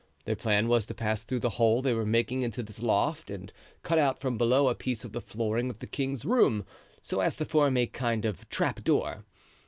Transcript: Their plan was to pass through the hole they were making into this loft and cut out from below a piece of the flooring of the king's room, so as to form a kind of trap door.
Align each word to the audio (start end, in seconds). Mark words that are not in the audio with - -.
Their 0.25 0.35
plan 0.35 0.67
was 0.67 0.87
to 0.87 0.95
pass 0.95 1.23
through 1.23 1.41
the 1.41 1.51
hole 1.61 1.83
they 1.83 1.93
were 1.93 2.07
making 2.07 2.41
into 2.41 2.63
this 2.63 2.81
loft 2.81 3.29
and 3.29 3.53
cut 3.83 3.99
out 3.99 4.17
from 4.17 4.35
below 4.35 4.67
a 4.67 4.73
piece 4.73 5.03
of 5.05 5.11
the 5.11 5.21
flooring 5.21 5.69
of 5.69 5.77
the 5.77 5.85
king's 5.85 6.25
room, 6.25 6.65
so 7.03 7.19
as 7.19 7.35
to 7.37 7.45
form 7.45 7.77
a 7.77 7.85
kind 7.85 8.25
of 8.25 8.49
trap 8.49 8.83
door. 8.83 9.25